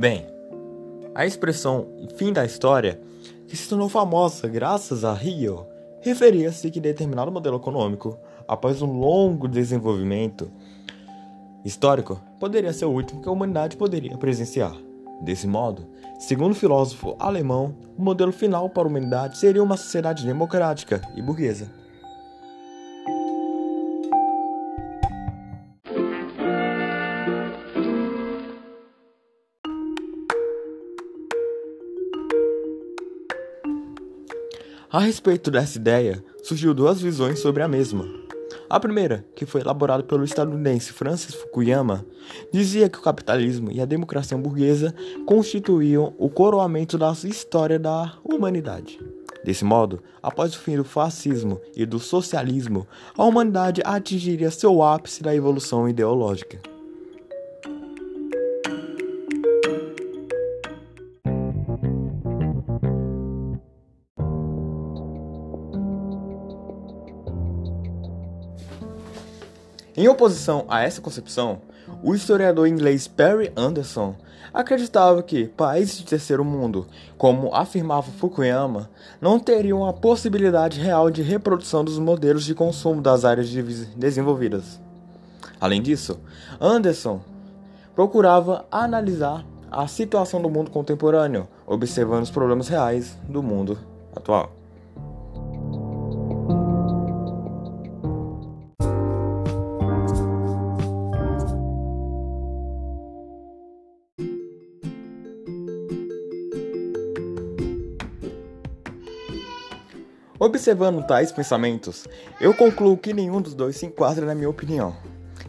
[0.00, 0.26] Bem,
[1.14, 2.98] a expressão fim da história,
[3.46, 5.66] que se tornou famosa graças a Rio,
[6.00, 8.18] referia-se que determinado modelo econômico,
[8.48, 10.50] após um longo desenvolvimento
[11.66, 14.74] histórico, poderia ser o último que a humanidade poderia presenciar.
[15.20, 15.86] Desse modo,
[16.18, 21.20] segundo o filósofo alemão, o modelo final para a humanidade seria uma sociedade democrática e
[21.20, 21.79] burguesa.
[34.92, 38.08] A respeito dessa ideia, surgiu duas visões sobre a mesma.
[38.68, 42.04] A primeira, que foi elaborada pelo estadunidense Francis Fukuyama,
[42.52, 44.92] dizia que o capitalismo e a democracia burguesa
[45.24, 48.98] constituíam o coroamento da história da humanidade.
[49.44, 52.84] Desse modo, após o fim do fascismo e do socialismo,
[53.16, 56.60] a humanidade atingiria seu ápice da evolução ideológica.
[69.96, 71.62] Em oposição a essa concepção,
[72.02, 74.14] o historiador inglês Perry Anderson
[74.54, 76.86] acreditava que países de terceiro mundo,
[77.18, 78.88] como afirmava Fukuyama,
[79.20, 83.50] não teriam a possibilidade real de reprodução dos modelos de consumo das áreas
[83.96, 84.80] desenvolvidas.
[85.60, 86.20] Além disso,
[86.60, 87.20] Anderson
[87.94, 93.78] procurava analisar a situação do mundo contemporâneo, observando os problemas reais do mundo
[94.14, 94.59] atual.
[110.42, 112.08] Observando tais pensamentos,
[112.40, 114.96] eu concluo que nenhum dos dois se enquadra na minha opinião.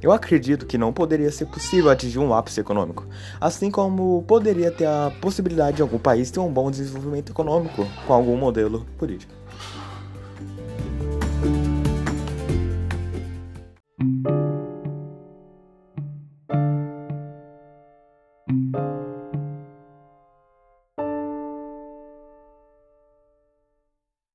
[0.00, 3.06] Eu acredito que não poderia ser possível atingir um ápice econômico,
[3.38, 8.14] assim como poderia ter a possibilidade de algum país ter um bom desenvolvimento econômico com
[8.14, 9.34] algum modelo político.